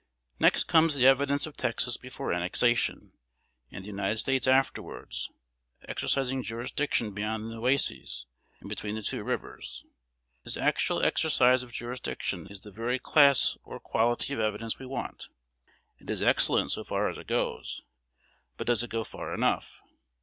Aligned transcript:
Next 0.39 0.63
comes 0.63 0.95
the 0.95 1.05
evidence 1.05 1.45
of 1.45 1.55
Texas 1.55 1.95
before 1.95 2.33
annexation, 2.33 3.11
and 3.71 3.85
the 3.85 3.89
United 3.89 4.17
States 4.17 4.47
afterwards, 4.47 5.29
exercising 5.87 6.41
jurisdiction 6.41 7.11
beyond 7.13 7.51
the 7.51 7.53
Nueces, 7.59 8.25
and 8.59 8.67
between 8.67 8.95
the 8.95 9.03
two 9.03 9.23
rivers. 9.23 9.85
This 10.43 10.57
actual 10.57 11.03
exercise 11.03 11.61
of 11.61 11.71
jurisdiction 11.71 12.47
is 12.47 12.61
the 12.61 12.71
very 12.71 12.97
class 12.97 13.59
or 13.63 13.79
quality 13.79 14.33
of 14.33 14.39
evidence 14.39 14.79
we 14.79 14.87
want. 14.87 15.27
It 15.99 16.09
is 16.09 16.23
excellent 16.23 16.71
so 16.71 16.83
far 16.83 17.07
as 17.07 17.19
it 17.19 17.27
goes; 17.27 17.83
but 18.57 18.65
does 18.65 18.81
it 18.81 18.89
go 18.89 19.03
far 19.03 19.35
enough? 19.35 19.83